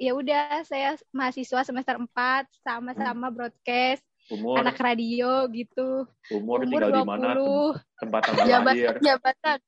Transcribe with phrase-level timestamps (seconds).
[0.00, 2.08] ya udah saya mahasiswa semester 4
[2.64, 4.00] sama-sama broadcast
[4.32, 6.08] Umur, anak radio gitu.
[6.32, 8.00] umur, Umur tinggal di mana, 20.
[8.00, 8.94] tempat tanggal lahir.
[8.96, 9.58] Jabatan, jabatan.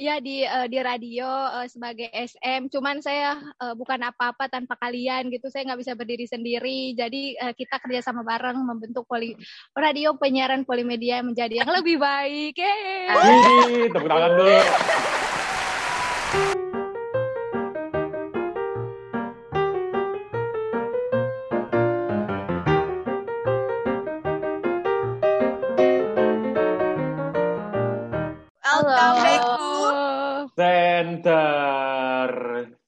[0.00, 1.28] Iya di eh, di radio
[1.60, 2.72] eh, sebagai SM.
[2.72, 5.52] Cuman saya eh, bukan apa-apa tanpa kalian gitu.
[5.52, 6.96] Saya nggak bisa berdiri sendiri.
[6.96, 9.36] Jadi eh, kita kerjasama bareng membentuk poli
[9.76, 12.56] radio penyiaran polimedia menjadi yang lebih baik.
[12.56, 13.92] Yeay.
[13.92, 14.58] Tepuk tangan dulu.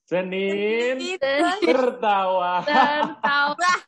[0.02, 0.98] Senin
[1.62, 2.66] tertawa.
[2.66, 3.50] dan tahu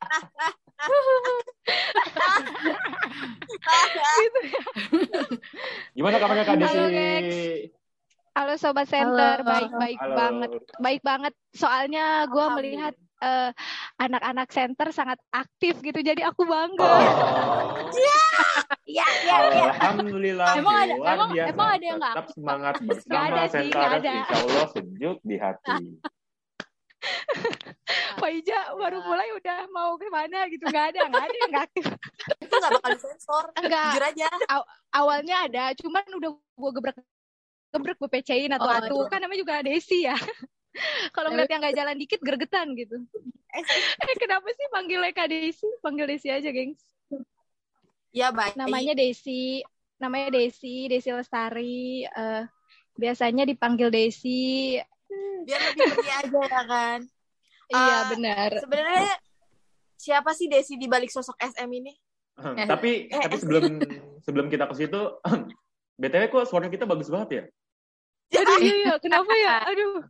[5.96, 7.70] Gimana kabarnya Kak Desi?
[8.34, 10.50] Halo, sobat center, baik-baik banget,
[10.82, 11.30] baik banget.
[11.54, 13.50] Soalnya gue melihat eh,
[13.96, 16.82] anak-anak center sangat aktif gitu, jadi aku bangga.
[16.82, 16.98] Oh,
[18.84, 19.66] Iya, iya, iya.
[19.72, 20.48] Alhamdulillah.
[20.54, 21.50] Emang ada- luar emang- biasa.
[21.50, 23.78] emang ada yang nggak Tetap aktif, semangat bersama ada sih, Center.
[23.80, 24.12] nggak ada.
[24.14, 25.76] Insya Allah sejuk di hati.
[28.16, 31.64] Pak Ija baru mulai udah mau ke mana gitu, nggak ada, nggak ada yang nggak
[31.66, 31.84] aktif.
[32.44, 33.44] itu nggak bakal disensor.
[33.54, 34.28] Enggak, Jujur aja.
[34.90, 36.96] awalnya ada, cuman udah gue gebrek
[37.70, 39.10] gebrek gue pecein atau Oh, atu iya.
[39.10, 40.14] kan namanya juga Desi ya.
[41.14, 42.98] Kalau ngeliat yang nggak jalan dikit gergetan gitu.
[43.54, 45.70] Eh kenapa sih panggilnya Kak Desi?
[45.78, 46.82] Panggil Desi aja, gengs.
[48.10, 48.58] Ya baik.
[48.58, 49.62] namanya Desi
[50.02, 52.42] namanya Desi Desi Lestari eh,
[52.98, 54.74] biasanya dipanggil Desi
[55.46, 57.00] biar lebih meriah aja ya kan.
[57.78, 59.14] iya Ah, benar Sebenarnya
[59.94, 61.94] siapa sih Desi di balik sosok SM ini?
[62.66, 63.78] tapi eh, tapi sebelum
[64.26, 65.00] sebelum kita ke situ,
[66.02, 67.44] btw kok suara kita bagus banget ya?
[68.34, 70.02] aduh iya, iya kenapa ya aduh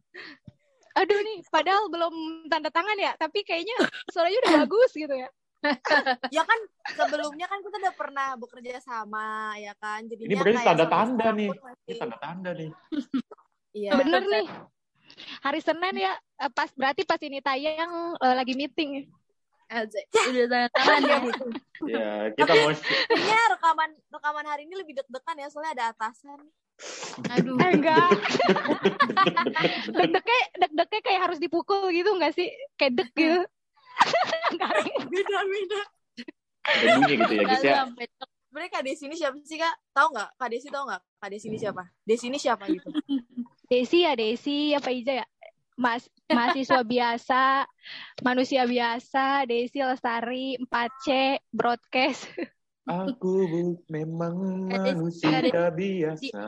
[0.94, 2.14] aduh nih padahal belum
[2.46, 3.74] tanda tangan ya tapi kayaknya
[4.08, 5.26] suaranya udah bagus gitu ya
[6.36, 6.60] ya kan
[6.92, 10.04] sebelumnya kan kita udah pernah bekerja sama ya kan.
[10.04, 11.48] Jadinya Ini berarti tanda-tanda nih.
[11.48, 12.70] masih- Ini tanda-tanda nih.
[13.72, 13.90] Iya.
[13.96, 14.46] bener nih
[15.40, 19.08] hari Senin ya eh, pas berarti pas ini tayang eh, lagi meeting
[19.64, 21.18] Udah tanda tangan ya.
[21.88, 26.38] Ya, kita mau Kayaknya rekaman rekaman hari ini lebih deg-degan ya soalnya ada atasan.
[27.39, 27.57] Aduh.
[27.62, 28.11] Eh, enggak
[29.96, 33.46] deg-deknya deg-deknya kayak harus dipukul gitu nggak sih kayak deg gitu
[34.58, 34.95] Garing.
[35.07, 35.80] Beda-beda.
[36.64, 37.84] ada bunyi gitu ya, guys ya.
[38.48, 39.74] Sebenarnya Kak Desi ini siapa sih Kak?
[39.90, 40.29] Tahu nggak?
[40.39, 41.02] Kak Desi tahu nggak?
[41.18, 41.83] Kak Desi ini siapa?
[42.07, 42.89] Desi ini siapa gitu?
[43.70, 45.27] Desi ya Desi apa Ija ya
[45.74, 47.67] Mas mahasiswa biasa
[48.23, 52.30] manusia biasa Desi Lestari 4C broadcast
[52.84, 53.48] Aku
[53.89, 54.34] memang
[54.68, 56.40] Ada- manusia ada- biasa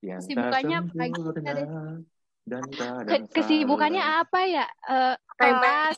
[0.00, 1.52] yang kesibukannya sempurna
[2.44, 4.20] dan kadang kesibukannya salah.
[4.20, 4.66] apa ya?
[4.68, 5.96] Eh, kelas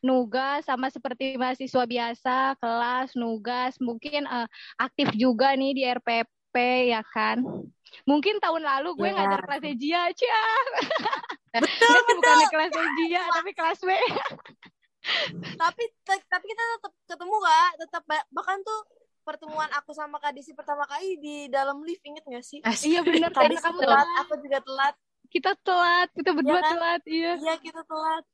[0.00, 6.54] nugas sama seperti mahasiswa biasa kelas nugas mungkin eh, aktif juga nih di RPP
[6.90, 7.42] ya kan?
[8.02, 9.14] Mungkin tahun lalu gue Ya.
[9.16, 10.44] ngajar kelas Ejia cia.
[11.54, 11.62] Betul,
[12.10, 12.14] betul.
[12.18, 13.90] bukannya kelas Ejia tapi kelas B
[15.56, 17.70] tapi te- tapi kita tetap ketemu Kak.
[17.86, 18.80] Tetap ba- bahkan tuh
[19.26, 22.62] pertemuan aku sama Kak Desi pertama kali di dalam lift inget gak sih?
[22.86, 24.94] iya bener Kak Desi kamu telat, aku juga telat.
[25.26, 26.70] kita telat kita berdua kan?
[26.70, 28.24] telat iya Iya kita telat.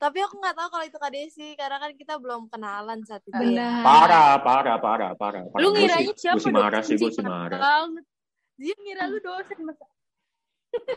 [0.00, 3.36] Tapi aku nggak tahu kalau itu Kak Desi karena kan kita belum kenalan saat itu.
[3.36, 3.38] ya.
[3.38, 5.42] benar Parah, parah, parah, parah.
[5.46, 5.60] parah.
[5.62, 6.40] Lu ngiranya siapa?
[6.40, 7.60] Gue sih marah sih, gue sih marah.
[8.60, 9.86] Dia ngira lu dosen masa.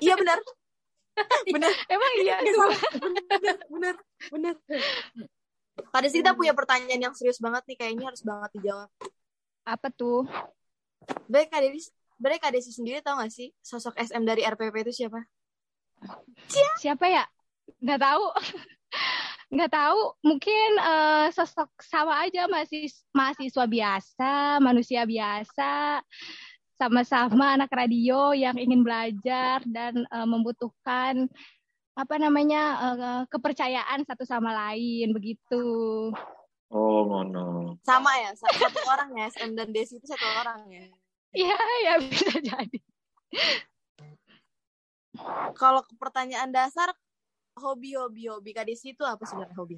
[0.01, 0.39] Iya benar.
[1.55, 1.71] benar.
[1.89, 2.79] emang iya salah.
[2.99, 3.95] benar, benar,
[4.31, 4.55] benar.
[5.73, 8.89] Kak Desi kita punya pertanyaan yang serius banget nih kayaknya harus banget dijawab.
[9.63, 10.27] apa tuh
[11.31, 11.63] Baik Kak
[12.39, 15.23] Kak Desi sendiri tahu gak sih sosok SM dari RPP itu siapa?
[16.79, 17.23] siapa ya
[17.79, 18.25] nggak tahu
[19.53, 26.01] nggak tahu mungkin eh, sosok sama aja masih mahasiswa biasa manusia biasa
[26.83, 31.31] sama-sama anak radio yang ingin belajar dan eh, membutuhkan
[31.95, 35.63] apa namanya eh, kepercayaan satu sama lain begitu
[36.73, 37.77] Oh, ngono.
[37.85, 40.89] Sama ya, sa- satu orang ya SM dan Desi itu satu orang ya.
[41.29, 42.79] Iya ya bisa jadi
[45.53, 46.89] Kalau pertanyaan dasar
[47.61, 49.77] hobi hobi hobi Kak Desi itu apa sebenarnya hobi?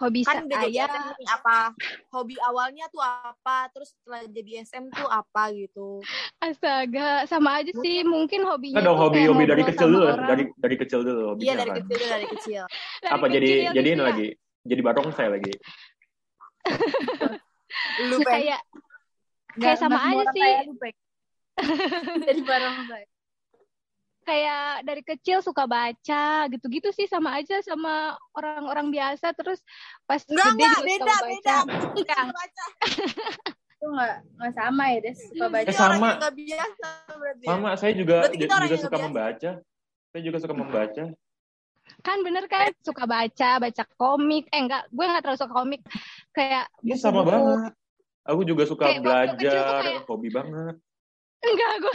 [0.00, 1.76] Hobi Kan jadi saya nih, apa?
[2.08, 3.68] Hobi awalnya tuh apa?
[3.70, 6.00] Terus setelah jadi SM tuh apa gitu?
[6.40, 10.24] astaga sama aja sih mungkin hobinya Kan dong tuh kayak hobi-hobi dari kecil dulu, orang.
[10.24, 11.76] dari dari kecil dulu hobinya Iya dari kan.
[11.84, 12.62] kecil dari kecil.
[12.98, 14.08] Dari Apa jadi kecil jadi ini gitu ya.
[14.08, 14.28] lagi?
[14.60, 15.52] Jadi barongsai lagi.
[18.08, 18.60] Lu kayak
[19.56, 20.50] kayak sama aja sih
[22.28, 23.04] Jadi bareng saya.
[24.30, 29.58] Kayak dari kecil suka baca gitu-gitu sih sama aja sama orang-orang biasa terus
[30.06, 31.56] pas Enggak, gede enggak, beda, suka beda.
[31.66, 31.76] baca.
[31.98, 32.64] Suka baca.
[33.74, 35.64] Itu nggak nggak sama ya Des suka baca.
[35.64, 36.08] Eh, Ini orang sama.
[36.12, 37.42] yang biasa berarti.
[37.42, 37.48] ya.
[37.50, 39.04] Sama, saya juga Berarti juga suka biasa.
[39.04, 39.50] membaca.
[40.06, 41.04] Saya juga suka membaca.
[42.00, 45.82] kan bener kan suka baca baca komik eh enggak gue nggak terlalu suka komik
[46.30, 47.34] kayak Iya sama buku-buku.
[47.50, 47.72] banget.
[48.22, 50.74] Aku juga suka Kayak belajar, kayak- hobi banget.
[51.40, 51.94] enggak gue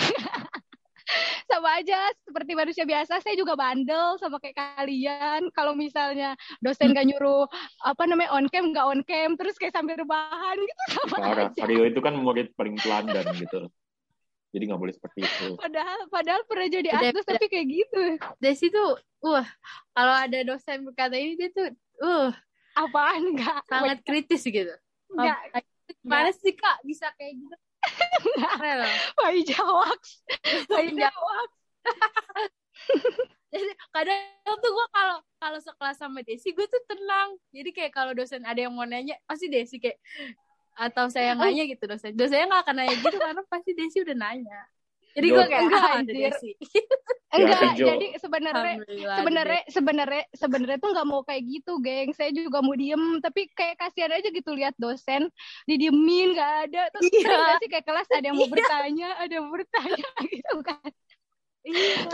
[1.46, 7.06] sama aja seperti manusia biasa saya juga bandel sama kayak kalian kalau misalnya dosen gak
[7.06, 7.46] nyuruh
[7.86, 11.50] apa namanya on cam nggak on cam terus kayak sambil rebahan gitu sama Parah.
[11.54, 13.69] aja Aryo itu kan murid paling teladan gitu.
[14.56, 15.48] Jadi nggak boleh seperti itu.
[15.60, 17.12] padahal padahal pernah jadi udah.
[17.28, 18.02] tapi kayak gitu
[18.40, 18.96] Desi tuh,
[19.28, 19.46] uh,
[19.92, 22.31] kalau ada dosen berkata ini dia tuh, uh,
[22.72, 24.72] apaan enggak sangat kritis gitu.
[25.12, 25.60] enggak
[26.02, 27.56] Gimana sih kak bisa kayak gitu?
[29.20, 30.12] Wai jawaks
[30.72, 31.58] Wai jawaks
[33.56, 34.20] Jadi kadang
[34.60, 37.40] tuh gue kalau kalau sekelas sama Desi gue tuh tenang.
[37.56, 39.96] Jadi kayak kalau dosen ada yang mau nanya pasti Desi kayak
[40.76, 42.12] atau saya yang nanya gitu dosen.
[42.20, 44.60] Dosennya nggak akan nanya gitu karena pasti Desi udah nanya.
[45.16, 46.32] Jadi gue kayak Enggak, ah, anjir.
[47.36, 48.76] Enggak jadi sebenarnya
[49.20, 52.12] sebenarnya sebenarnya sebenarnya tuh nggak mau kayak gitu geng.
[52.12, 53.20] Saya juga mau diem.
[53.24, 55.32] Tapi kayak kasihan aja gitu lihat dosen
[55.68, 56.84] didiemin nggak ada.
[56.96, 57.60] Terus Iya.
[57.64, 58.54] sih kayak kelas ada yang mau Iya.
[58.56, 60.92] bertanya ada yang mau bertanya gitu kan.
[61.66, 62.06] Iya.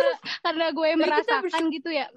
[0.48, 2.08] karena gue kita merasakan gitu ya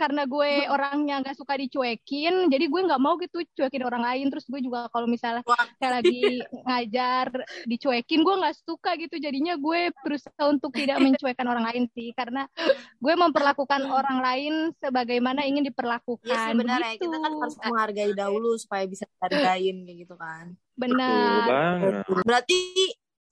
[0.00, 4.48] karena gue orangnya nggak suka dicuekin jadi gue nggak mau gitu cuekin orang lain terus
[4.48, 5.60] gue juga kalau misalnya Wah.
[5.76, 7.26] kayak lagi ngajar
[7.68, 12.48] dicuekin gue nggak suka gitu jadinya gue berusaha untuk tidak mencuekan orang lain sih karena
[12.96, 16.96] gue memperlakukan orang lain sebagaimana ingin diperlakukan Iya benar ya.
[16.96, 17.04] begitu.
[17.04, 20.56] Kita kan harus menghargai dahulu supaya bisa dihargain kayak gitu kan.
[20.72, 21.92] Betul benar banget.
[22.24, 22.58] Berarti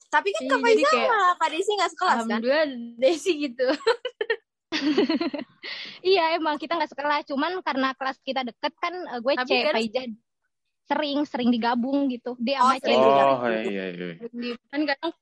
[0.08, 2.20] tapi kan Iya, Kak kayak- sama Kak Desi nggak sekelas kan?
[2.28, 2.66] Alhamdulillah
[2.96, 3.66] Desi gitu.
[6.02, 7.22] iya emang kita nggak sekelas.
[7.28, 10.02] Cuman karena kelas kita deket kan eh, gue Tapi C kan- Faiza
[10.88, 12.32] sering sering digabung gitu.
[12.40, 13.00] Dia Oh, sama C sering.
[13.00, 13.22] Juga.
[13.28, 14.08] Oh, iya, iya.
[14.32, 15.12] Di- kan kadang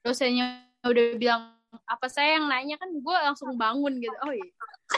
[0.00, 0.46] dosennya
[0.86, 1.42] udah bilang
[1.86, 2.76] apa saya yang nanya?
[2.78, 4.14] Kan gue langsung bangun gitu.
[4.22, 4.50] Oh iya.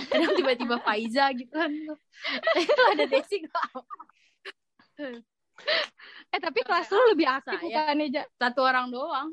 [0.09, 1.73] Kadang tiba-tiba Faiza gitu kan.
[2.56, 3.44] Itu ada Desi
[6.32, 7.87] eh tapi kelas lu lebih aktif Saya.
[7.87, 8.23] bukannya Ja?
[8.38, 9.31] satu orang doang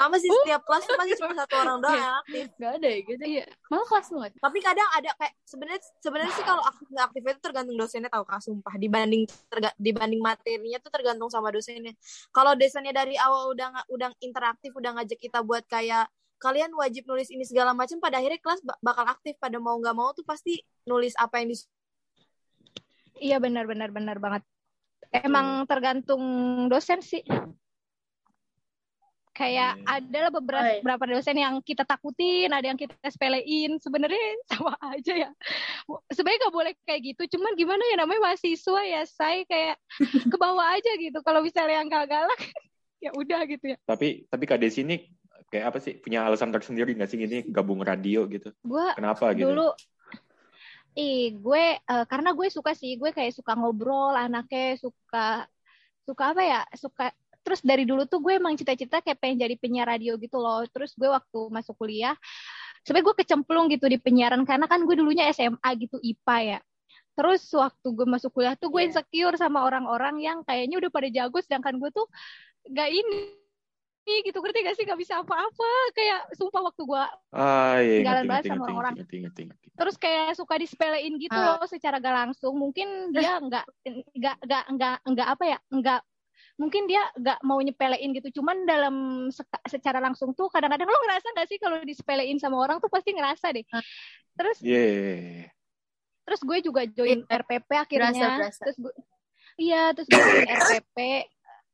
[0.00, 2.46] Sama sih setiap kelas tuh pasti cuma satu orang doang yang aktif.
[2.56, 6.44] gak ada ya gitu iya malah kelas nggak Tapi kadang ada kayak sebenarnya sebenarnya sih
[6.48, 9.22] kalau aktif nggak aktif itu tergantung dosennya tahu kak sumpah dibanding
[9.52, 11.92] terga, dibanding materinya tuh tergantung sama dosennya.
[12.32, 16.08] Kalau dosennya dari awal udah udah interaktif udah ngajak kita buat kayak
[16.40, 19.92] kalian wajib nulis ini segala macam pada akhirnya kelas ba- bakal aktif pada mau nggak
[19.92, 21.68] mau tuh pasti nulis apa yang dis
[23.20, 24.42] Iya benar benar benar banget.
[25.12, 26.24] Emang tergantung
[26.72, 27.20] dosen sih.
[29.40, 29.86] Kayak Hmm.
[29.88, 30.80] adalah beberapa Oh, iya.
[30.84, 33.80] beberapa dosen yang kita takutin, ada yang kita sepelein.
[33.80, 34.20] Sebenarnya
[34.52, 35.30] sama aja ya.
[36.12, 37.22] Sebenarnya nggak boleh kayak gitu.
[37.40, 39.80] Cuman gimana ya namanya mahasiswa ya, saya kayak
[40.28, 41.18] ke bawah aja gitu.
[41.24, 42.36] Kalau misalnya yang galak
[43.04, 43.78] ya udah gitu ya.
[43.88, 45.08] Tapi tapi Kak Desi ini
[45.48, 45.96] kayak apa sih?
[45.96, 48.52] Punya alasan tersendiri nggak sih ini gabung radio gitu?
[48.60, 49.48] Gue Kenapa gitu?
[49.48, 49.72] dulu
[50.90, 55.46] ih gue eh, karena gue suka sih gue kayak suka ngobrol anaknya suka
[56.02, 59.88] suka apa ya suka terus dari dulu tuh gue emang cita-cita kayak pengen jadi penyiar
[59.88, 62.14] radio gitu loh terus gue waktu masuk kuliah
[62.84, 66.58] sebenarnya gue kecemplung gitu di penyiaran karena kan gue dulunya SMA gitu IPA ya
[67.12, 68.88] terus waktu gue masuk kuliah tuh gue Iya.
[68.96, 72.06] insecure sama orang-orang yang kayaknya udah pada jago sedangkan gue tuh
[72.70, 73.36] gak ini
[74.24, 78.44] gitu ngerti gak sih gak bisa apa-apa kayak sumpah waktu gue Ah, iya, Jalan banget
[78.48, 78.94] sama ngerti, orang.
[78.98, 79.66] ngerti, ngerti, ngerti.
[79.76, 81.60] terus kayak suka disepelein gitu Ah.
[81.60, 83.64] loh secara gak langsung mungkin dia nggak
[84.16, 86.00] nggak nggak nggak nggak apa ya nggak
[86.60, 88.28] mungkin dia nggak mau nyepelein gitu.
[88.40, 89.26] Cuman dalam
[89.64, 93.48] secara langsung tuh kadang-kadang lo ngerasa nggak sih kalau disepelein sama orang tuh pasti ngerasa
[93.56, 93.64] deh.
[94.36, 95.00] Terus Iya, iya,
[95.40, 95.48] iya.
[96.28, 97.24] terus gue juga join.
[97.24, 98.60] RPP akhirnya Berasa, berasa.
[98.68, 98.92] terus gue
[99.56, 100.98] iya terus gue join RPP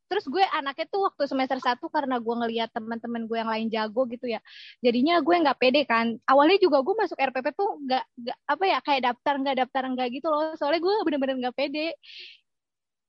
[0.07, 4.07] terus gue anaknya tuh waktu semester satu karena gue ngeliat teman-teman gue yang lain jago
[4.07, 4.39] gitu ya
[4.79, 6.15] jadinya gue nggak pede kan.
[6.31, 10.09] Awalnya juga gue masuk RPP tuh nggak nggak apa ya kayak daftar nggak daftar nggak
[10.15, 10.55] gitu loh.
[10.55, 11.99] Soalnya gue bener-bener nggak pede.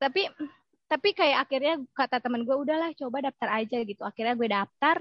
[0.01, 0.25] Tapi
[0.87, 4.95] tapi kayak akhirnya kata teman gue udahlah coba daftar aja gitu akhirnya gue daftar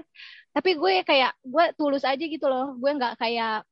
[0.51, 3.63] tapi gue kayak gue tulus aja gitu loh gue nggak kayak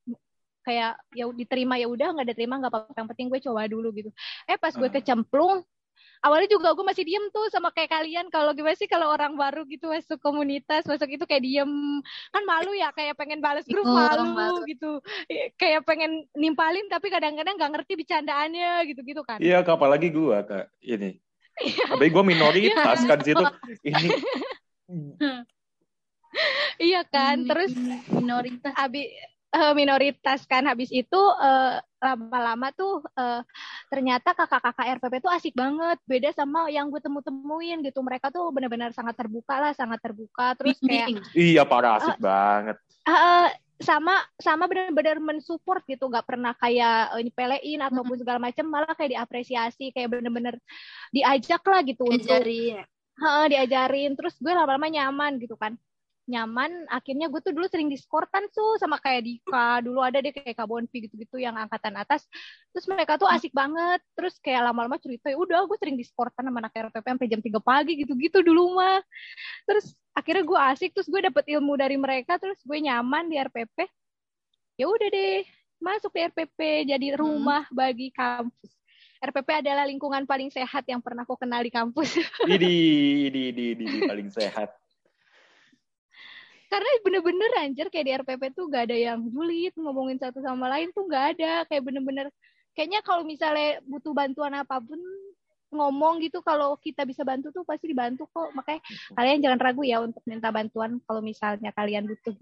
[0.66, 4.10] kayak ya diterima ya udah nggak diterima nggak apa-apa yang penting gue coba dulu gitu
[4.50, 4.96] eh pas gue Ah.
[4.96, 5.62] kecemplung
[6.26, 9.62] awalnya juga gue masih diem tuh sama kayak kalian kalau gimana sih kalau orang baru
[9.70, 11.72] gitu masuk komunitas masuk itu kayak diem
[12.34, 14.66] kan malu ya kayak pengen balas grup malu malu.
[14.66, 15.04] gitu
[15.60, 20.72] kayak pengen nimpalin tapi kadang-kadang nggak ngerti bercandaannya gitu-gitu kan Iya, apalagi gua Kak.
[20.82, 21.25] Ini.
[21.64, 23.18] Tapi gua minoritas kan?
[23.20, 23.46] di situ.
[23.84, 24.08] Ini
[26.92, 27.72] iya kan terus
[28.12, 28.74] minoritas.
[28.76, 29.08] habis
[29.56, 30.68] eh, minoritas kan.
[30.68, 33.42] Habis itu eh, lama-lama tuh eh,
[33.88, 35.98] ternyata kakak-kakak RPP tuh asik banget.
[36.04, 38.04] Beda sama yang gue temu-temuin gitu.
[38.04, 40.54] Mereka tuh benar-benar sangat terbuka lah sangat terbuka.
[40.60, 41.24] Terus kayak.
[41.32, 42.78] Iya parah asik banget.
[43.06, 46.08] eh, sama sama benar-benar mensupport gitu.
[46.08, 50.55] Nggak pernah kayak eh, nyepelein ataupun segala macam malah kayak diapresiasi kayak benar-benar
[51.12, 52.84] diajak lah gitu untuk ya.
[53.15, 54.12] Heeh, diajarin.
[54.20, 55.79] Terus gue lama-lama nyaman gitu kan
[56.25, 59.82] nyaman akhirnya gue tuh dulu sering diskortan tuh sama kayak Dika.
[59.86, 62.25] Dulu ada deh kayak Kak Bonfi gitu-gitu yang angkatan atas.
[62.74, 64.01] Terus mereka tuh asik banget.
[64.17, 67.62] Terus kayak lama-lama cerita ya udah gue sering diskortan sama anak RPP sampai jam 3
[67.62, 69.00] pagi gitu-gitu dulu mah.
[69.70, 73.84] Terus akhirnya gue asik terus gue dapet ilmu dari mereka terus gue nyaman di RPP
[74.79, 75.44] ya udah deh
[75.79, 78.72] masuk di RPP jadi rumah bagi kampus.
[79.25, 82.20] RPP adalah lingkungan paling sehat yang pernah aku kenal di kampus.
[82.46, 82.75] Ini,
[83.32, 84.85] ini, ini, ini paling sehat.
[86.70, 90.90] Karena bener-bener anjir kayak di RPP tuh gak ada yang julid ngomongin satu sama lain
[90.92, 91.64] tuh gak ada.
[91.70, 92.28] Kayak bener-bener
[92.74, 94.98] kayaknya kalau misalnya butuh bantuan apa pun
[95.76, 98.50] ngomong gitu kalau kita bisa bantu tuh pasti dibantu kok.
[98.58, 98.82] Makanya
[99.14, 102.36] kalian jangan ragu ya untuk minta bantuan kalau misalnya kalian butuh.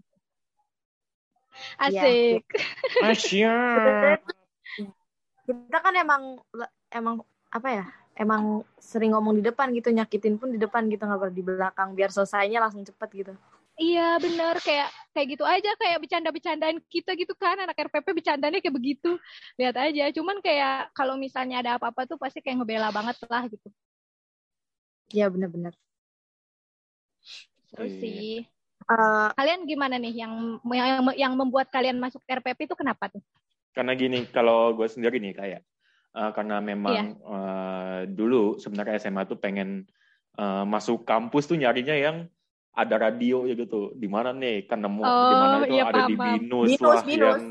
[1.77, 2.44] Asik.
[3.10, 4.24] Asyik.
[5.44, 6.39] kita kan emang
[6.88, 7.20] emang
[7.51, 11.44] apa ya emang sering ngomong di depan gitu nyakitin pun di depan gitu nggak di
[11.44, 13.34] belakang biar selesainya langsung cepet gitu
[13.80, 14.58] iya bener.
[14.62, 17.58] Kayak kayak gitu aja kayak bercanda-bercandaan kita gitu kan.
[17.58, 19.18] Anak RPP bercandanya kayak begitu.
[19.58, 20.10] Lihat aja.
[20.13, 23.68] Cuman kayak kalau misalnya ada apa-apa tuh pasti kayak ngebela banget lah gitu.
[25.13, 25.74] Iya benar-benar
[27.74, 28.01] terus Iya.
[28.01, 28.34] sih.
[28.84, 30.13] Eh, kalian gimana nih?
[30.24, 30.34] Yang
[30.75, 33.24] yang yang membuat kalian masuk RPP itu kenapa tuh?
[33.74, 35.62] Karena gini, kalau gue sendiri nih kayak,
[36.13, 39.88] eh, karena memang eh, dulu sebenarnya SMA tuh pengen
[40.38, 42.27] eh, masuk kampus tuh nyarinya yang
[42.74, 43.94] ada radio ya gitu.
[43.94, 44.65] Di mana nih?
[44.65, 46.27] Kan nemu Oh, di mana itu iya, ada di paham.
[46.42, 47.22] Binus, Binus, lah Binus.
[47.22, 47.44] yang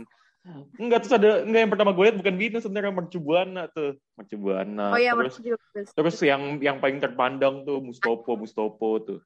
[0.75, 3.95] Enggak, terus ada enggak yang pertama gue lihat bukan Binus sebenarnya Mercubuana tuh.
[4.19, 4.87] Mercubuana.
[4.91, 5.89] oh iya terus bagus.
[5.95, 9.21] terus yang yang paling terpandang tuh Mustopo, Mustopo tuh.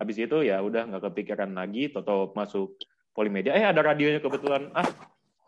[0.00, 2.80] Habis itu ya udah nggak kepikiran lagi, toto masuk
[3.12, 3.52] Polimedia.
[3.52, 4.72] Eh ada radionya kebetulan.
[4.72, 4.88] Ah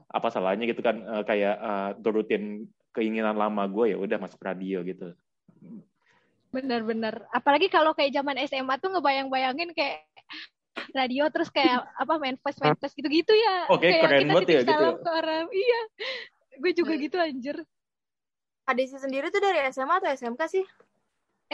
[0.06, 4.80] apa salahnya gitu kan eh, kayak eh, turutin keinginan lama gue ya udah masuk radio
[4.84, 5.12] gitu.
[6.50, 7.14] Bener-bener.
[7.34, 10.06] Apalagi kalau kayak zaman SMA tuh ngebayang-bayangin kayak
[10.92, 13.70] radio terus kayak apa main fest main fest gitu-gitu ya.
[13.72, 15.02] Oke, kayak keren kita banget ya, gitu salam ya.
[15.02, 15.44] ke orang.
[15.50, 15.80] Iya.
[16.56, 17.56] Gue juga gitu anjir.
[18.66, 20.64] Adesi sendiri tuh dari SMA atau SMK sih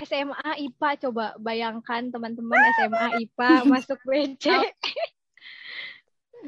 [0.01, 4.49] SMA IPA coba bayangkan teman-teman SMA IPA masuk WC.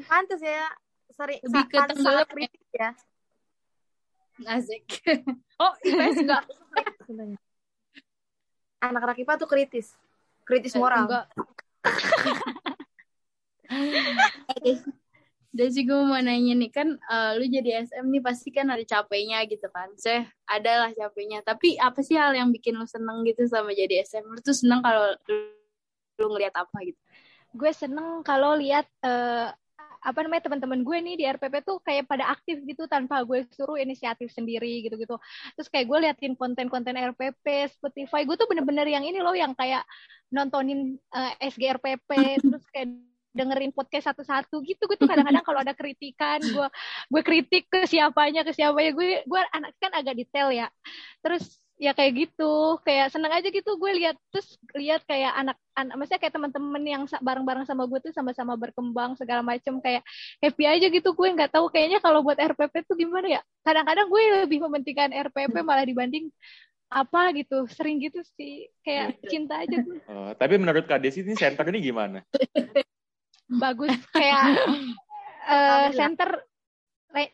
[0.09, 0.65] pantes ya
[1.13, 2.27] sering Lebih ke tenggelam ya.
[2.27, 2.89] kritis ya
[4.43, 4.99] Asik.
[5.63, 6.43] oh, IPS enggak.
[8.81, 9.87] anak-anak IPA tuh kritis
[10.45, 11.25] kritis Eh, moral Enggak.
[15.55, 18.83] Dan sih gue mau nanya nih kan eh, lu jadi SM nih pasti kan ada
[18.83, 19.87] capeknya gitu kan.
[19.95, 21.39] Saya adalah capeknya.
[21.47, 24.27] Tapi apa sih hal yang bikin lu seneng gitu sama jadi SM?
[24.27, 25.37] Lu tuh seneng kalau lu,
[26.19, 26.99] lu ngeliat apa gitu?
[27.55, 29.47] gue seneng kalau lihat eh,
[30.05, 33.81] apa namanya teman-teman gue nih di RPP tuh kayak pada aktif gitu tanpa gue suruh
[33.81, 35.17] inisiatif sendiri gitu-gitu.
[35.57, 39.81] Terus kayak gue liatin konten-konten RPP, Spotify, gue tuh bener-bener yang ini loh yang kayak
[40.29, 42.09] nontonin eh, SG RPP
[42.45, 42.93] terus kayak
[43.35, 44.85] dengerin podcast satu-satu gitu.
[44.87, 46.67] Gue tuh kadang-kadang kalau ada kritikan gue
[47.11, 48.95] gue kritik ke siapanya ke siapanya.
[48.95, 50.71] Gue gue anak kan agak detail ya.
[51.19, 52.79] Terus ya kayak gitu.
[52.83, 54.15] Kayak seneng aja gitu gue lihat.
[54.31, 59.15] Terus lihat kayak anak anak maksudnya kayak teman-teman yang bareng-bareng sama gue tuh sama-sama berkembang
[59.19, 59.79] segala macem.
[59.83, 60.03] Kayak
[60.39, 61.27] happy aja gitu gue.
[61.35, 63.41] Nggak tahu kayaknya kalau buat RPP tuh gimana ya.
[63.63, 66.31] Kadang-kadang gue lebih mementingkan RPP malah dibanding
[66.87, 67.67] apa gitu.
[67.67, 68.71] Sering gitu sih.
[68.81, 69.99] Kayak cinta aja gue.
[69.99, 72.23] Eh, tapi menurut Kak Desi ini center ini gimana?
[73.45, 73.93] bagus.
[74.15, 74.43] Kayak
[75.53, 76.29] eh center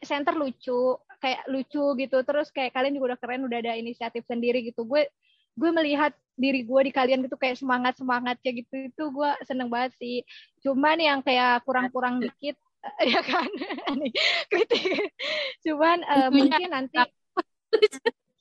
[0.03, 2.17] center lucu kayak lucu gitu.
[2.25, 4.83] Terus kayak kalian juga udah keren udah ada inisiatif sendiri gitu.
[4.83, 5.07] Gue
[5.53, 8.89] gue melihat diri gue di kalian gitu kayak semangat semangatnya gitu.
[8.89, 10.25] Itu gue seneng banget sih.
[10.65, 12.57] Cuman yang kayak kurang-kurang dikit
[13.13, 13.47] ya kan?
[14.01, 14.11] Nih,
[14.49, 15.13] kritik.
[15.61, 16.97] Cuman eh, mungkin nanti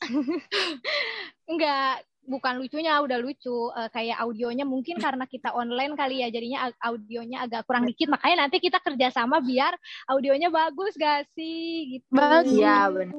[1.50, 6.70] enggak bukan lucunya udah lucu Eh, kayak audionya mungkin karena kita online kali ya jadinya
[6.82, 9.74] audionya agak kurang dikit makanya nanti kita kerjasama biar
[10.06, 12.54] audionya bagus gak sih gitu Bagus.
[12.54, 13.14] Iya, benar.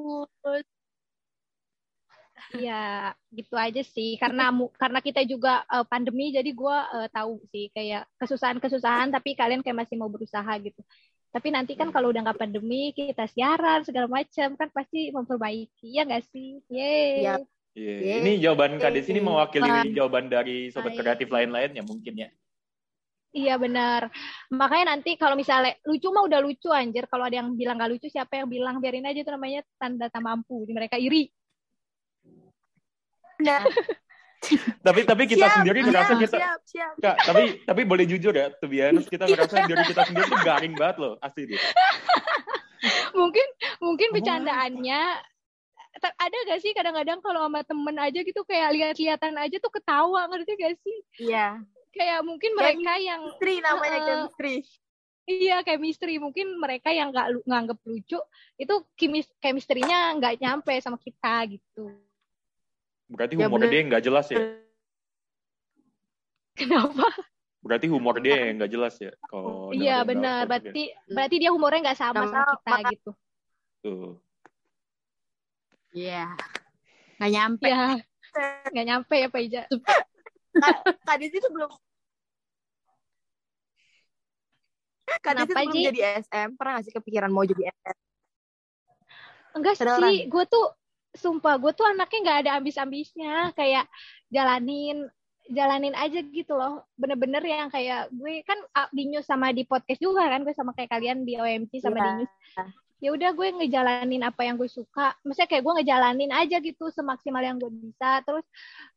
[2.52, 4.20] Iya, gitu aja sih.
[4.20, 6.78] Karena karena kita juga eh, pandemi, jadi gue
[7.16, 10.82] tahu sih kayak kesusahan-kesusahan, tapi kalian kayak masih mau berusaha gitu.
[11.32, 16.04] Tapi nanti kan kalau udah nggak pandemi, kita siaran segala macam kan pasti memperbaiki, ya
[16.04, 16.60] nggak sih?
[16.68, 17.24] Yeay.
[17.24, 17.36] Iya.
[17.72, 17.96] Iya.
[18.04, 18.20] Yeay.
[18.20, 19.96] Ini jawaban Kak Desi ini mewakili Bang.
[19.96, 21.00] jawaban dari sobat Baik.
[21.04, 22.30] kreatif lain-lainnya mungkin ya.
[23.32, 24.12] Iya benar.
[24.52, 27.08] Makanya nanti kalau misalnya lucu mah udah lucu anjir.
[27.08, 30.20] Kalau ada yang bilang gak lucu, siapa yang bilang biarin aja itu namanya tanda tak
[30.20, 30.68] mampu.
[30.68, 31.32] Jadi mereka iri.
[33.40, 33.64] Nah,
[34.82, 36.94] Tapi tapi kita siap, sendiri siap, ngerasa kita siap, siap.
[36.98, 40.42] Kak, tapi tapi boleh jujur ya, to be honest, kita ngerasa diri kita sendiri tuh
[40.42, 41.62] garing banget loh, asli deh.
[43.22, 43.48] mungkin
[43.78, 45.02] mungkin bercandaannya
[46.02, 50.52] ada gak sih kadang-kadang kalau sama temen aja gitu kayak lihat-lihatan aja tuh ketawa ngerti
[50.58, 50.98] gak sih?
[51.30, 51.62] Iya.
[51.92, 54.08] Kayak mungkin Kayak mereka yang Chemistry namanya Heeh.
[54.08, 54.56] chemistry.
[55.30, 58.20] iya chemistry mungkin mereka yang nggak lu- nganggep lucu
[58.58, 61.94] itu kimis chemistry-nya nggak nyampe sama kita gitu.
[63.06, 63.70] Berarti Ya, humor bener.
[63.70, 64.42] dia nggak jelas ya.
[66.58, 67.06] Kenapa?
[67.62, 69.12] Berarti humor dia yang nggak jelas ya.
[69.30, 70.50] Kalau iya benar.
[70.50, 73.12] Berarti berarti dia humornya nggak sama sama Sama- kita gitu.
[73.14, 73.84] dia.
[73.86, 74.12] Tuh.
[75.92, 76.36] Iya.
[77.20, 77.68] Nggak nyampe.
[77.68, 78.00] Ya
[78.72, 79.62] nggak nyampe ya Pak Ija.
[81.04, 81.72] Kak Desi tuh belum
[85.20, 85.84] Kak Desi tuh belum Ji?
[85.92, 86.50] jadi SM.
[86.56, 87.98] Pernah gak sih kepikiran mau jadi SM?
[89.52, 90.72] Enggak sih, gue tuh
[91.12, 93.84] sumpah gue tuh anaknya nggak ada ambis-ambisnya kayak
[94.32, 95.12] jalanin
[95.52, 100.00] jalanin aja gitu loh bener-bener yang kayak gue kan ah, di news sama di podcast
[100.00, 102.06] juga kan gue sama kayak kalian di OMC sama Iya.
[102.08, 102.34] di news
[103.02, 105.18] ya udah gue ngejalanin apa yang gue suka.
[105.26, 108.22] Maksudnya kayak gue ngejalanin aja gitu semaksimal yang gue bisa.
[108.22, 108.46] Terus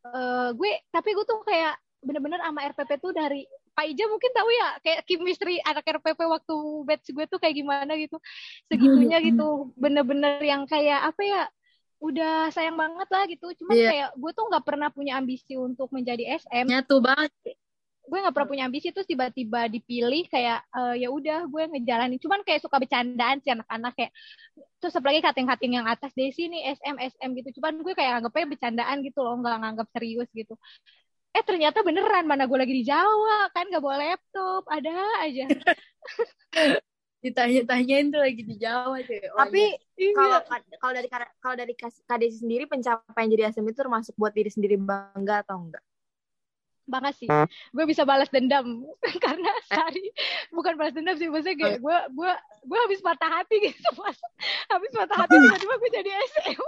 [0.04, 4.49] eh, gue tapi gue tuh kayak bener-bener sama RPP tuh dari Pak Ija mungkin tahu
[4.52, 8.20] ya kayak chemistry anak RPP waktu batch gue tuh kayak gimana gitu.
[8.68, 9.73] Segitunya gitu.
[9.75, 11.42] Bener-bener yang kayak apa ya
[12.04, 13.56] udah sayang banget lah gitu.
[13.56, 13.88] Cuman Iya.
[13.88, 17.32] kayak gue tuh nggak pernah punya ambisi untuk menjadi SM Nyatu banget.
[18.04, 22.44] Gue nggak pernah punya ambisi terus tiba-tiba dipilih kayak eh, ya udah gue ngejalanin cuman
[22.44, 24.12] kayak suka bercandaan sih anak-anak kayak
[24.78, 28.96] terus apalagi kating-kating yang atas Desi nih SM SM gitu cuman gue kayak anggapnya bercandaan
[29.00, 30.54] gitu loh nggak nganggap serius gitu
[31.34, 34.94] eh ternyata beneran mana gue lagi di Jawa kan nggak bawa laptop ada
[35.25, 35.44] aja
[37.25, 39.16] Ditanya-tanyain tuh lagi di Jawa cuy.
[39.32, 40.12] Oh, Tapi iya.
[40.12, 40.38] kalau
[40.76, 41.08] kalau dari
[41.40, 45.81] kalau dari sendiri pencapaian jadi SM itu termasuk buat diri sendiri bangga atau enggak?
[46.85, 47.29] Banget sih
[47.70, 48.85] gue bisa balas dendam
[49.25, 50.05] karena sehari
[50.51, 54.16] bukan balas dendam sih maksudnya kayak gue gue gue habis patah hati gitu pas
[54.68, 56.61] habis patah hati tiba-tiba gue jadi SM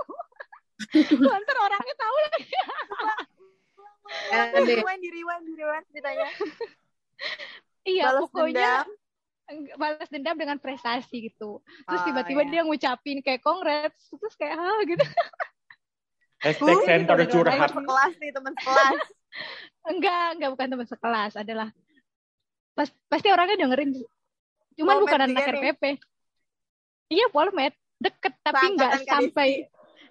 [1.19, 2.45] Lantar orangnya tahu lagi
[4.07, 4.77] Eh, di deh.
[4.79, 6.29] rewind, di rewind, di rewind ceritanya.
[7.83, 8.89] iya Balas pokoknya dendam.
[9.75, 12.51] balas dendam dengan prestasi gitu terus Oh, tiba-tiba iya.
[12.53, 15.03] dia ngucapin kayak congrats terus kayak ah gitu
[16.37, 17.57] Hashtag Uh, center curhat.
[17.67, 19.01] Teman sekelas nih, teman sekelas.
[19.87, 21.69] Enggak enggak bukan teman sekelas adalah
[22.77, 23.91] pas pasti orangnya dengerin
[24.77, 25.55] cuman Polmed bukan anak nih.
[25.57, 25.83] RPP
[27.09, 29.09] iya polmed deket tapi Seangkatan nggak Kak Desi.
[29.09, 29.49] sampai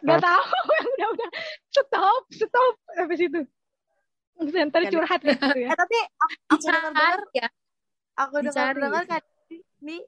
[0.01, 0.43] nggak tahu
[0.95, 1.29] udah udah
[1.69, 3.41] stop stop habis itu
[4.89, 4.93] Desi.
[4.95, 6.35] curhat gitu ya Eh tapi aku,
[6.65, 7.47] dengar-dengar, ya.
[8.17, 9.21] aku dengar-dengar kan
[9.85, 10.01] ini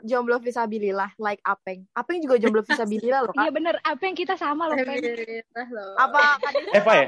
[0.00, 1.84] jomblo visabilillah like Apeng.
[1.92, 3.54] Apeng juga jomblo visabilillah loh, iya Kak.
[3.54, 4.96] bener apa yang kita sama loh Pen
[5.70, 5.92] loh.
[6.00, 6.72] Apa Kak Desi?
[6.72, 7.06] High five,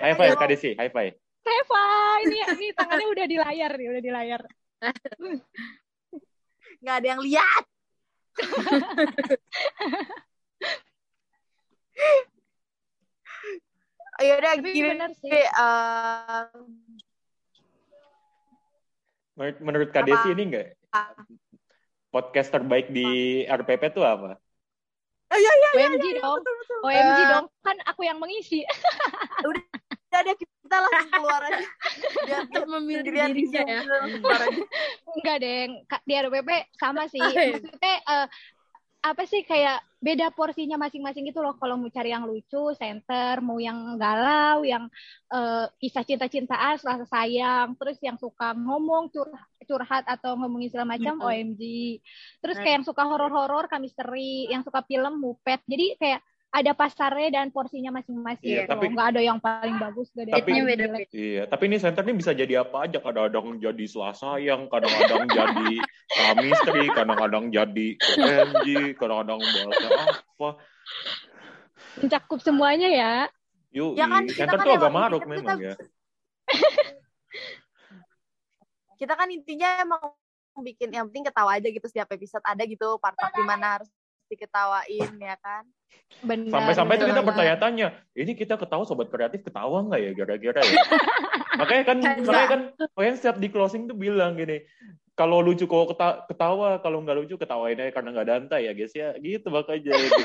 [0.78, 1.84] high five, Reva
[2.22, 4.42] ini ini tangannya udah di layar nih udah di layar
[6.82, 7.64] Nggak ada yang lihat.
[14.20, 15.32] Ayo udah Tapi gini bener sih.
[15.32, 16.42] eh,
[19.32, 20.76] Menurut, menurut Kak Desi ini enggak
[22.12, 23.08] podcast terbaik di
[23.48, 24.36] RPP tuh apa?
[25.32, 26.78] oh iya iya OMG dong betul betul.
[26.84, 28.60] OMG Eh, dong kan aku yang mengisi
[29.40, 29.64] Udah
[30.14, 31.66] ada kita langsung keluar aja.
[32.26, 33.80] Biar Untuk memilih sendirian di dirinya Zoom, ya.
[34.36, 34.60] aja.
[35.12, 35.60] Enggak deh,
[36.04, 37.20] di RPP sama sih.
[37.20, 37.56] Oh, iya.
[37.56, 38.26] Maksudnya eh,
[39.02, 41.54] apa sih kayak beda porsinya masing-masing gitu loh.
[41.58, 44.86] Kalau mau cari yang lucu, center, mau yang galau, yang
[45.30, 51.18] eh, kisah cinta-cintaan, rasa sayang, terus yang suka ngomong curhat, curhat atau ngomongin segala macam
[51.18, 51.26] Hmm.
[51.28, 51.62] OMG.
[52.38, 55.62] Terus kayak yang suka horor-horor, misteri, yang suka film, mupet.
[55.66, 58.92] Jadi kayak ada pasarnya dan porsinya masing-masing Iya, gitu tapi-.
[58.92, 61.08] Nggak ada yang paling bagus, ada Tapi- yang jelek.
[61.08, 63.00] Iya, tapi ini center ini bisa jadi apa aja.
[63.00, 65.70] Kadang-kadang jadi selasa yang, kadang-kadang jadi
[66.12, 68.68] chemistry, kadang-kadang jadi OMG,
[69.00, 70.48] kadang-kadang bahasa apa.
[71.96, 73.14] Mencakup semuanya ya.
[73.72, 75.74] Yuk, Ya kan, kita center kan tuh agak maruk kita- memang ya.
[79.00, 79.98] Kita kan intinya emang
[80.62, 83.90] bikin yang penting ketawa aja gitu setiap episode ada gitu part-part di mana harus
[84.30, 85.66] diketawain ya kan.
[86.22, 86.54] Benar.
[86.54, 90.70] Sampai-sampai itu kita bertanya-tanya, ini kita ketawa sobat kreatif ketawa nggak ya kira-kira ya?
[91.60, 92.60] makanya kan, makanya kan,
[92.94, 94.62] makanya setiap di closing tuh bilang gini,
[95.18, 98.94] kalau lucu kok keta- ketawa, kalau nggak lucu ketawain aja karena nggak danta ya guys
[98.94, 99.98] ya, gitu makanya.
[99.98, 100.22] Gitu.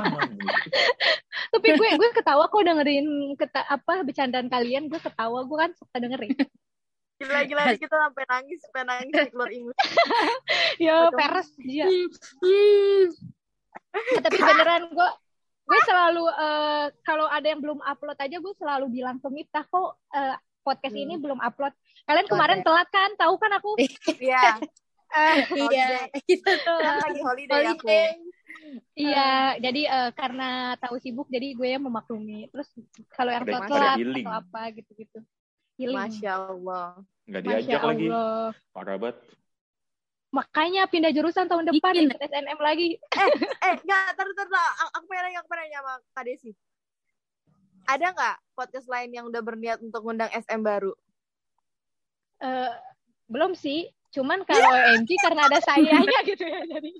[0.00, 0.48] Aman, gitu.
[1.48, 5.96] tapi gue gue ketawa kok dengerin keta apa bercandaan kalian gue ketawa gue kan suka
[5.96, 6.36] dengerin
[7.18, 9.74] Gila-gila kita sampai nangis, sampai nangis di keluar ingus.
[10.78, 11.18] Ya, Betul.
[11.18, 11.86] peres dia.
[13.90, 15.10] Eh, tapi beneran gue
[15.64, 19.96] gue selalu eh, kalau ada yang belum upload aja gue selalu bilang ke Miftah kok
[20.10, 21.02] eh, podcast Hmm.
[21.02, 21.72] ini belum upload.
[22.04, 23.10] Kalian kemarin telat kan?
[23.14, 23.70] Tahu kan aku?
[24.14, 24.56] Iya,
[25.08, 27.88] Eh, Iya, kita tuh kan lagi holiday aku.
[27.88, 28.12] holiday.
[28.92, 32.52] iya, jadi eh, karena tahu sibuk jadi gue yang memaklumi.
[32.52, 32.68] Terus
[33.12, 35.24] kalau yang telat atau apa gitu-gitu.
[35.76, 35.96] Healing.
[35.96, 37.00] Masya Allah.
[37.24, 38.06] Nggak Masya diajak lagi.
[38.06, 38.44] Allah.
[38.74, 39.16] Parah banget.
[40.28, 42.12] Makanya pindah jurusan tahun depan Bikin.
[42.12, 43.00] ikut SNM lagi.
[43.00, 44.52] Eh, enggak, terus terus
[44.92, 46.52] aku pengen nanya, aku pengen nanya sama Kak Desi.
[47.88, 50.92] Ada nggak podcast lain yang udah berniat untuk ngundang SM baru?
[52.44, 52.72] Eh,
[53.32, 53.88] belum sih.
[54.12, 56.90] Cuman kalau OMG karena ada sayanya gitu ya jadi.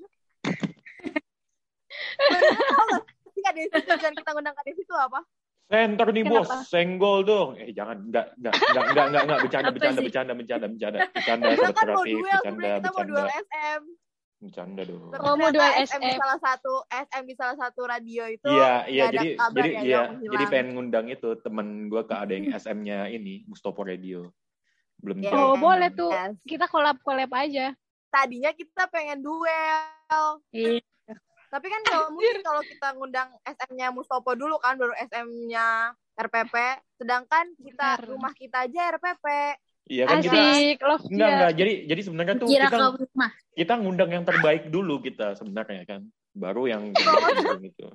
[3.39, 5.21] Kak Desi tujuan kita ngundang Kak Desi itu apa?
[5.69, 7.61] Center nih bos, senggol dong.
[7.61, 11.61] Eh jangan, enggak, enggak, enggak, enggak, enggak, enggak, bercanda, bercanda, bercanda, bercanda, bercanda, bercanda, Kita
[11.61, 13.83] sobat kan mau duel, bercanda, kita mau duel bercanda, SM.
[14.39, 15.03] bercanda dong.
[15.13, 16.01] Oh, mau duel Ternyata SM.
[16.01, 18.49] di salah satu SM di salah satu radio itu.
[18.49, 22.49] Iya, iya, jadi, jadi, ya, iya, jadi pengen ngundang itu temen gue ke ada yang
[22.57, 24.33] SM-nya ini, Mustopo Radio.
[24.99, 25.31] Belum Iya.
[25.31, 25.37] tahu.
[25.37, 26.11] Oh, boleh tuh.
[26.11, 26.41] Yes.
[26.43, 27.77] Kita collab-collab aja.
[28.09, 30.41] Tadinya kita pengen duel.
[30.49, 30.81] Iya.
[31.49, 36.55] Tapi kan kalau mungkin kalau kita ngundang SM-nya Mustopo dulu kan, baru SM-nya RPP.
[37.01, 38.09] Sedangkan kita Benar.
[38.09, 39.27] rumah kita aja RPP.
[39.89, 41.33] Iya kan kita, Asik, love enggak, ya.
[41.33, 42.93] enggak, jadi, jadi sebenarnya tuh Kira kita,
[43.57, 46.05] kita ngundang yang terbaik dulu kita sebenarnya kan.
[46.37, 46.93] Baru yang
[47.65, 47.89] gitu.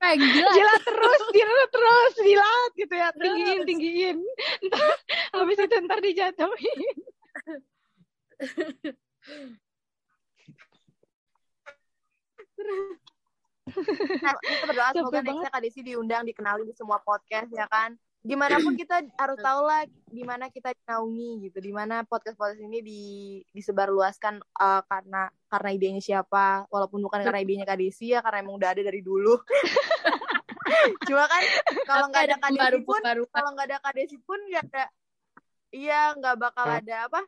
[0.00, 0.50] Gila.
[0.54, 3.08] Gila terus, gila terus, jilat gitu ya.
[3.18, 4.18] Tinggiin, tinggiin.
[4.70, 4.94] Ntar,
[5.34, 6.80] habis itu ntar dijatuhin.
[14.20, 17.94] Nah, kita berdoa semoga nextnya Kak Desi diundang, dikenali di semua podcast ya kan.
[18.20, 23.02] Gimana pun kita harus tahu lah gimana kita dinaungi gitu, di mana podcast-podcast ini di
[23.56, 28.60] disebarluaskan eh, karena karena idenya siapa, walaupun bukan karena idenya Kak Desi ya, karena emang
[28.60, 29.40] udah ada dari dulu.
[31.08, 31.42] Cuma kan
[31.88, 33.00] kalau nggak ada Kak Desi pun,
[33.32, 34.84] kalau nggak ada Kak Desi pun nggak ada,
[35.72, 37.20] iya nggak bakal ada apa,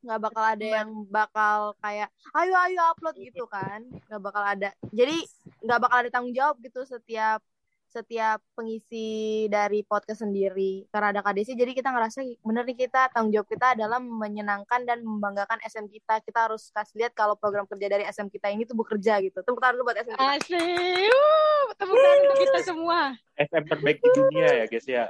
[0.00, 4.70] nggak bakal ada yang bakal kayak ayo ayo upload gitu kan, nggak bakal ada.
[4.92, 5.24] Jadi
[5.64, 7.44] nggak bakal ada tanggung jawab gitu setiap
[7.90, 13.34] setiap pengisi dari podcast sendiri karena ada KDC jadi kita ngerasa bener nih kita tanggung
[13.34, 17.90] jawab kita adalah menyenangkan dan membanggakan SM kita kita harus kasih lihat kalau program kerja
[17.90, 21.10] dari SM kita ini tuh bekerja gitu tepuk tangan dulu buat SM kita Asik.
[21.10, 22.98] Uh, tepuk tangan untuk kita semua.
[23.34, 25.04] SM terbaik di dunia ya guys ya.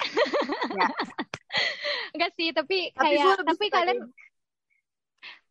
[2.10, 3.98] Enggak sih, tapi tapi kayak tapi kalian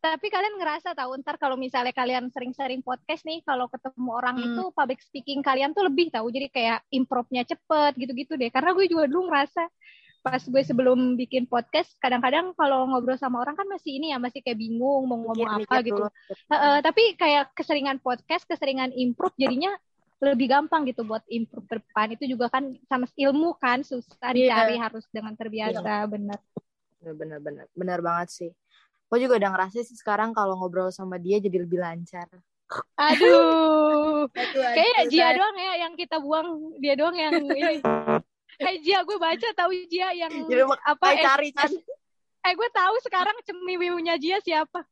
[0.00, 4.46] tapi kalian ngerasa tahu ntar kalau misalnya kalian sering-sering podcast nih kalau ketemu orang Hmm.
[4.48, 8.48] itu public speaking kalian tuh lebih tahu jadi kayak improvnya cepet gitu-gitu deh.
[8.48, 9.68] Karena gue juga dulu ngerasa
[10.20, 14.40] pas gue sebelum bikin podcast kadang-kadang kalau ngobrol sama orang kan masih ini ya masih
[14.40, 15.96] kayak bingung mau ngomong mikir- apa mikir gitu.
[15.96, 16.08] dulu.
[16.48, 19.72] Heeh, tapi kayak keseringan podcast keseringan improve jadinya
[20.20, 22.12] lebih gampang gitu buat improve ke depan.
[22.12, 24.52] Itu juga kan sama ilmu kan susah Iya.
[24.52, 26.36] dicari harus dengan terbiasa bener
[27.00, 28.50] bener bener bener banget sih
[29.10, 32.28] gue juga udah ngerasa sih sekarang kalau ngobrol sama dia jadi lebih lancar
[32.94, 37.80] aduh Aduh, Kayaknya aduh, Jia saya- doang ya yang kita buang, dia doang yang ini.
[38.60, 41.04] Eh Jia, gue baca tahu Jia yang jadi apa?
[41.16, 41.72] Eh, cari kan
[42.40, 44.84] eh gue tahu sekarang cemiwiunya Jia siapa?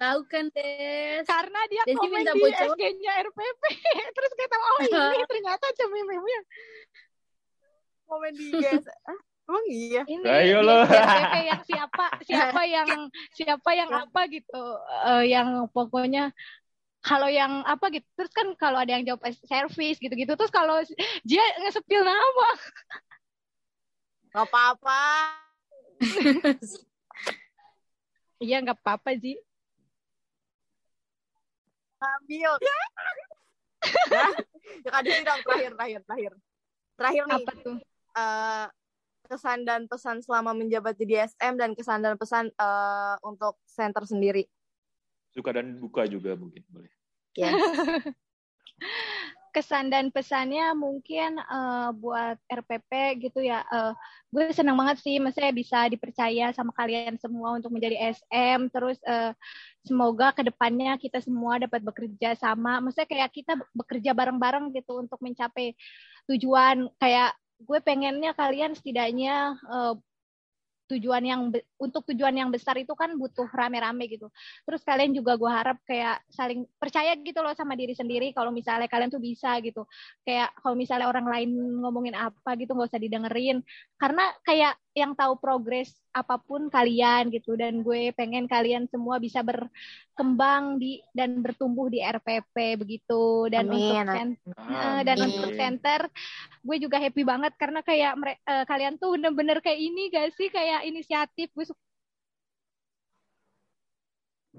[0.00, 1.22] Tahu kan, Des.
[1.28, 2.42] Karena dia Desi komen minta di.
[2.74, 3.62] SG-nya RPP.
[4.16, 6.40] Terus kita oh ini ternyata cemiwiunya
[8.08, 8.50] komen di
[9.06, 9.20] ah,
[9.52, 10.02] emang iya?
[10.08, 10.76] Ini Ayo di lo.
[11.44, 12.88] Yang siapa siapa yang
[13.36, 14.64] siapa yang apa gitu
[15.12, 16.32] Eh, yang pokoknya
[17.04, 20.80] kalau yang apa gitu terus kan kalau ada yang jawab service gitu-gitu terus kalau
[21.28, 22.50] dia ngesepil nama.
[24.32, 25.02] Nggak apa-apa.
[28.42, 29.38] Iya nggak apa-apa Ji.
[32.02, 32.58] Ambil.
[32.58, 32.78] Ya.
[34.82, 36.32] Ya kak Desi dong terakhir terakhir terakhir.
[36.98, 37.34] Terakhir nih.
[37.38, 37.76] Apa tuh?
[38.18, 38.66] Eh,
[39.26, 44.46] kesan dan pesan selama menjabat di SM dan kesan dan pesan eh, untuk center sendiri
[45.32, 46.92] Suka dan buka juga mungkin boleh.
[47.32, 47.48] ya
[49.52, 53.60] kesan dan pesannya mungkin eh, buat RPP gitu ya.
[53.68, 53.92] eh,
[54.32, 58.72] gue senang banget sih, maksudnya bisa dipercaya sama kalian semua untuk menjadi SM.
[58.72, 59.36] Terus eh,
[59.84, 62.80] semoga ke depannya kita semua dapat bekerja sama.
[62.80, 65.76] Maksudnya kayak kita bekerja bareng-bareng gitu untuk mencapai
[66.32, 66.88] tujuan.
[66.96, 69.94] Kayak gue pengennya kalian setidaknya eh,
[70.92, 74.28] tujuan yang be- untuk tujuan yang besar itu kan butuh rame-rame gitu.
[74.68, 78.86] Terus kalian juga gue harap kayak saling percaya gitu loh sama diri sendiri kalau misalnya
[78.86, 79.88] kalian tuh bisa gitu.
[80.22, 81.50] Kayak kalau misalnya orang lain
[81.80, 83.64] ngomongin apa gitu nggak usah didengerin
[83.96, 89.40] karena kayak yang tahu progres apa pun kalian gitu dan gue pengen kalian semua bisa
[89.40, 93.80] berkembang di dan bertumbuh di RPP begitu dan Amin.
[93.80, 95.28] untuk sen- eh, dan Amin.
[95.32, 96.00] untuk center
[96.60, 100.52] gue juga happy banget karena kayak mere- eh, kalian tuh bener-bener kayak ini gak sih
[100.52, 101.80] kayak inisiatif gue suka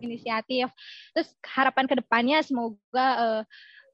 [0.02, 0.74] inisiatif
[1.14, 3.44] terus harapan ke depannya semoga eh,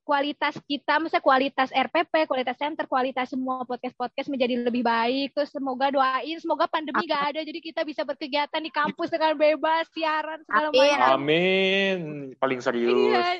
[0.10, 5.38] kualitas kita, misalnya kualitas RPP, kualitas center, kualitas semua podcast-podcast menjadi lebih baik.
[5.38, 9.86] Terus semoga doain, semoga pandemi gak ada, jadi kita bisa berkegiatan di kampus dengan bebas,
[9.94, 10.82] siaran segala Amin.
[10.82, 11.10] macam.
[11.14, 11.98] Amin.
[12.42, 13.14] Paling serius.
[13.14, 13.38] Iya,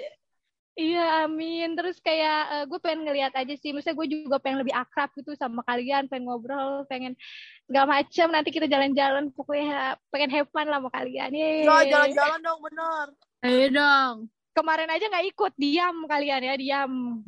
[0.80, 1.76] iya amin.
[1.76, 5.36] Terus kayak eh, gue pengen ngeliat aja sih, misalnya gue juga pengen lebih akrab gitu
[5.36, 7.20] sama kalian, pengen ngobrol, pengen
[7.68, 8.28] segala macem.
[8.32, 11.30] Nanti kita jalan-jalan, pokoknya pengen have fun lah sama kalian.
[11.36, 11.68] Yeay.
[11.68, 13.06] Yo, jalan-jalan dong, bener.
[13.44, 14.16] Ayo dong.
[14.56, 16.92] Kemarin aja nggak ikut, diam kalian ya, diam.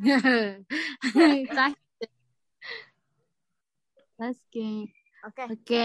[4.22, 4.88] Oke.
[5.22, 5.42] Oke.
[5.46, 5.84] Oke.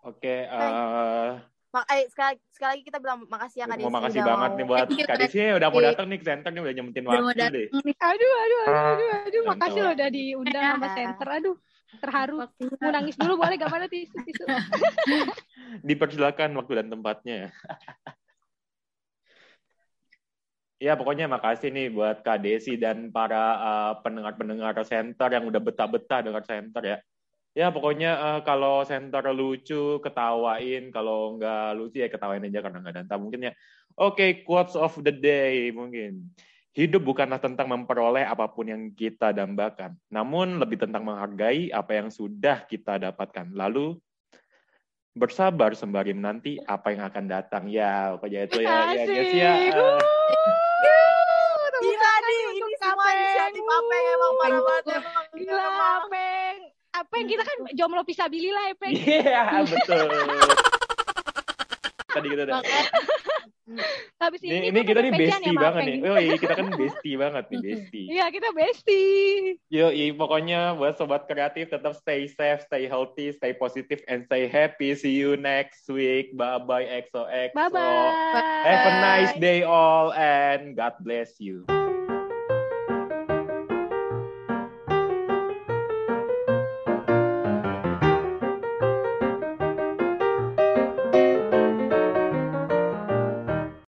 [0.00, 4.26] Oke, eh Mak- eh, sekali, sekali lagi kita bilang makasih ya Kak Desi makasih udah
[4.26, 6.74] banget mau- nih buat Kak Desi ya udah mau datang nih ke center nih udah
[6.74, 7.66] nyempetin waktu deh.
[7.70, 9.42] Aduh, aduh, aduh, aduh, aduh.
[9.46, 11.28] Makasih loh udah diundang sama center.
[11.30, 11.56] Aduh,
[12.02, 12.36] terharu.
[12.82, 14.44] Mau nangis dulu boleh gak mana tisu, tisu.
[15.86, 17.38] Dipersilakan waktu dan tempatnya.
[20.80, 26.24] Ya pokoknya makasih nih buat Kak Desi dan para uh, pendengar-pendengar center yang udah betah-betah
[26.24, 26.96] dengar center ya.
[27.60, 33.04] Ya pokoknya uh, kalau center lucu ketawain, kalau nggak lucu ya ketawain aja karena nggak
[33.04, 33.52] danta mungkin ya.
[34.00, 36.32] Oke, quotes of the day mungkin.
[36.72, 42.08] Hidup bukanlah tentang memperoleh apa pun yang kita dambakan, namun lebih tentang menghargai apa yang
[42.08, 43.52] sudah kita dapatkan.
[43.52, 44.00] Lalu
[45.12, 47.68] bersabar sembari menanti apa yang akan datang.
[47.68, 49.52] Ya, pokoknya itu ya, ya guys ya.
[49.76, 50.00] Uh,
[51.76, 55.24] Gila nih, ini semua inisiatif apa emang parah banget emang.
[55.36, 55.68] Gila,
[56.90, 57.24] Apeng.
[57.24, 58.92] Apeng, kita kan jomblo pisabilillah, Apeng.
[58.94, 60.06] Iya, betul.
[62.10, 62.62] Tadi kita udah.
[64.18, 65.96] Habis ini, Ini, kita nih pakai bestie ya, banget nih.
[66.02, 68.06] Oh iya, kita kan bestie banget nih, bestie.
[68.10, 69.62] Iya, kita bestie.
[69.70, 74.98] Yo, pokoknya buat sobat kreatif tetap stay safe, stay healthy, stay positive, and stay happy.
[74.98, 76.34] See you next week.
[76.34, 77.54] Bye bye, XOXO.
[77.54, 78.10] Bye-bye.
[78.66, 81.62] Have a nice day all, and God bless you.